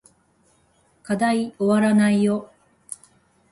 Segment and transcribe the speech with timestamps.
[1.03, 2.49] 課題おわらないよ